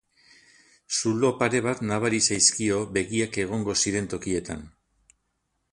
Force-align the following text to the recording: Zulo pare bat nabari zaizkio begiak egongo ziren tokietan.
Zulo 0.99 1.29
pare 1.41 1.61
bat 1.67 1.83
nabari 1.91 2.21
zaizkio 2.31 2.81
begiak 2.97 3.39
egongo 3.45 3.79
ziren 3.83 4.13
tokietan. 4.15 4.67